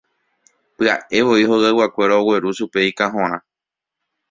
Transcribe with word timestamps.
Py'aevoi 0.77 1.43
hogayguakuéra 1.51 2.19
ogueru 2.23 2.57
chupe 2.57 2.79
ikahõrã. 2.89 3.39